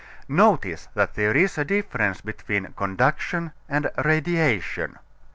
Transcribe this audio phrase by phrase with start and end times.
[0.27, 4.97] Notice that there is a difference between conduction and radiation.